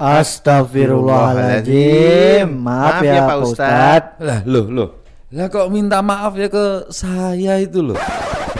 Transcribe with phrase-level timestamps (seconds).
[0.00, 2.48] Astagfirullahaladzim.
[2.48, 4.16] Maaf, ya, Pak Ustadz.
[4.24, 5.04] Lah, loh, loh.
[5.30, 8.00] Lah kok minta maaf ya ke saya itu loh.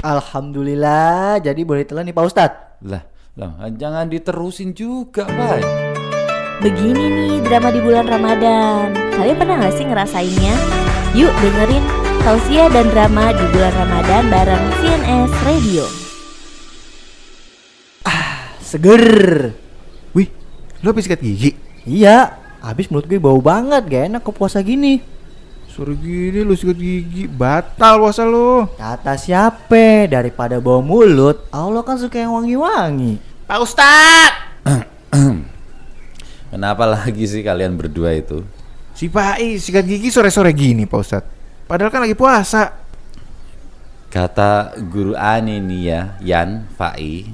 [0.04, 1.40] Alhamdulillah.
[1.40, 2.84] Jadi boleh telan nih Pak Ustadz.
[2.84, 3.08] Lah,
[3.40, 5.64] lah jangan diterusin juga, Pak.
[6.60, 8.92] Begini nih drama di bulan Ramadan.
[9.16, 10.52] Kalian pernah gak sih ngerasainnya?
[11.16, 11.80] Yuk dengerin
[12.20, 15.88] tausiah dan drama di bulan Ramadan bareng CNS Radio.
[18.60, 19.56] Seger.
[20.80, 21.56] Lo habis sikat gigi?
[21.84, 22.36] Iya.
[22.60, 23.84] Habis mulut gue bau banget.
[23.88, 25.00] Gak enak ke puasa gini.
[25.70, 28.68] Sore gini lu sikat gigi, batal puasa lo.
[28.74, 30.10] Kata siapa?
[30.10, 33.22] Daripada bau mulut, Allah kan suka yang wangi-wangi.
[33.46, 34.32] Pak Ustad.
[36.52, 38.42] Kenapa lagi sih kalian berdua itu?
[38.98, 41.22] Si Pak I sikat gigi sore-sore gini Pak Ustad.
[41.70, 42.74] Padahal kan lagi puasa.
[44.10, 47.30] Kata guru Ani nih ya, Yan Fai,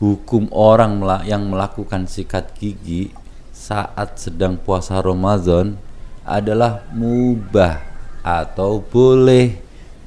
[0.00, 3.12] hukum orang yang melakukan sikat gigi
[3.52, 5.76] saat sedang puasa Ramadan
[6.24, 7.84] adalah mubah
[8.24, 9.60] atau boleh,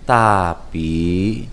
[0.03, 1.45] tapi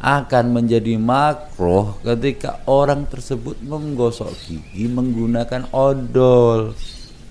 [0.00, 6.72] akan menjadi makruh ketika orang tersebut menggosok gigi menggunakan odol.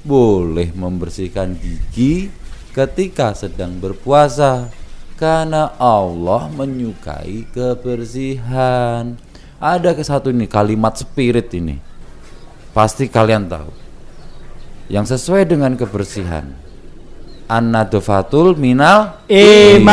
[0.03, 2.31] Boleh membersihkan gigi
[2.71, 4.71] ketika sedang berpuasa
[5.19, 9.28] karena Allah menyukai kebersihan.
[9.59, 11.75] Ada ke satu ini kalimat spirit ini.
[12.71, 13.67] Pasti kalian tahu.
[14.87, 16.47] Yang sesuai dengan kebersihan.
[17.51, 19.83] An-nadofatul minal Iman.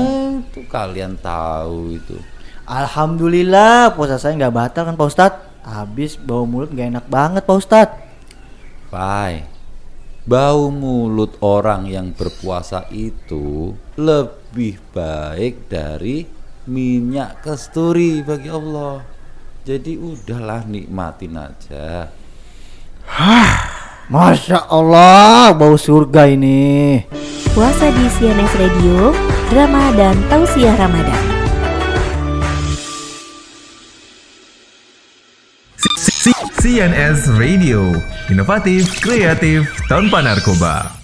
[0.00, 2.16] Nah, itu kalian tahu itu.
[2.64, 5.42] Alhamdulillah puasa saya nggak batal kan Pak Ustadz.
[5.60, 8.00] Habis bau mulut gak enak banget Pak Ustadz.
[8.88, 9.44] Pai,
[10.24, 19.00] bau mulut orang yang berpuasa itu lebih baik dari minyak kasturi bagi Allah.
[19.64, 22.08] Jadi udahlah nikmatin aja.
[24.10, 27.00] Masya Allah bau surga ini.
[27.54, 29.14] Puasa di CNS Radio,
[29.50, 31.24] drama dan tausiah Ramadan.
[36.60, 37.88] CNS Radio,
[38.28, 40.99] inovatif, kreatif, tanpa narkoba.